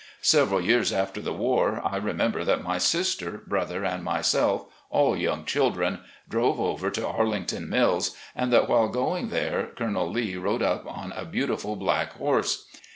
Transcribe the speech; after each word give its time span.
Several 0.23 0.59
years 0.59 0.91
before 0.91 1.21
the 1.21 1.31
war 1.31 1.79
I 1.85 1.97
remember 1.97 2.43
that 2.43 2.63
my 2.63 2.79
sister, 2.79 3.43
brother, 3.45 3.85
and 3.85 4.03
myself, 4.03 4.65
all 4.89 5.15
young 5.15 5.45
children, 5.45 5.99
drove 6.27 6.59
over 6.59 6.89
to 6.89 7.07
Arlington 7.07 7.69
Mills, 7.69 8.17
and 8.35 8.51
that 8.51 8.67
while 8.67 8.87
going 8.89 9.29
there 9.29 9.67
Colonel 9.77 10.09
Lee 10.09 10.35
rode 10.37 10.63
up 10.63 10.87
on 10.87 11.11
a 11.11 11.23
beautiful 11.23 11.75
black 11.75 12.13
horse. 12.13 12.65